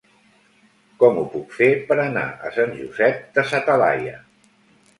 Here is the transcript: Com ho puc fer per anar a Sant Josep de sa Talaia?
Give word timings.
Com 1.03 1.19
ho 1.19 1.25
puc 1.33 1.53
fer 1.59 1.67
per 1.91 1.99
anar 2.05 2.25
a 2.47 2.53
Sant 2.57 2.75
Josep 2.81 3.23
de 3.39 3.47
sa 3.53 3.63
Talaia? 3.71 4.19